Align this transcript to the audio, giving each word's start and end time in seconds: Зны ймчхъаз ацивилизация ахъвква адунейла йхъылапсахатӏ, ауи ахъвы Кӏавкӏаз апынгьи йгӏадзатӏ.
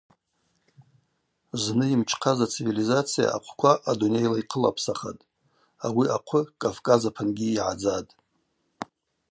Зны 1.63 1.85
ймчхъаз 1.95 2.39
ацивилизация 2.45 3.27
ахъвква 3.37 3.73
адунейла 3.91 4.37
йхъылапсахатӏ, 4.41 5.27
ауи 5.85 6.05
ахъвы 6.17 6.41
Кӏавкӏаз 6.61 7.03
апынгьи 7.09 7.47
йгӏадзатӏ. 7.55 8.11